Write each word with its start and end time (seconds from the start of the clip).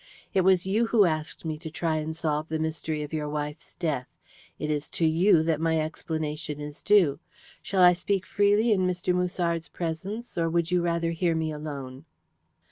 "It 0.33 0.41
was 0.41 0.65
you 0.65 0.87
who 0.87 1.05
asked 1.05 1.45
me 1.45 1.59
to 1.59 1.69
try 1.69 1.97
and 1.97 2.15
solve 2.15 2.49
the 2.49 2.57
mystery 2.57 3.03
of 3.03 3.13
your 3.13 3.29
wife's 3.29 3.75
death. 3.75 4.07
It 4.57 4.71
is 4.71 4.89
to 4.97 5.05
you 5.05 5.43
that 5.43 5.61
my 5.61 5.77
explanation 5.79 6.59
is 6.59 6.81
due. 6.81 7.19
Shall 7.61 7.83
I 7.83 7.93
speak 7.93 8.25
freely 8.25 8.71
in 8.71 8.87
Mr. 8.87 9.13
Musard's 9.13 9.67
presence, 9.69 10.39
or 10.39 10.49
would 10.49 10.71
you 10.71 10.81
rather 10.81 11.11
hear 11.11 11.35
me 11.35 11.51
alone?" 11.51 12.05